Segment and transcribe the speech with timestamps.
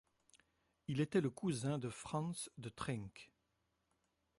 [0.87, 3.31] Il était le cousin de Franz de Trenck.